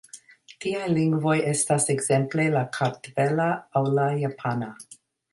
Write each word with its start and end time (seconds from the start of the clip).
Tiaj 0.63 0.85
lingvoj 0.93 1.33
estas 1.49 1.85
ekzemple 1.93 2.45
la 2.55 2.63
kartvela 2.77 3.49
aŭ 3.79 3.83
la 3.99 4.07
japana. 4.23 4.71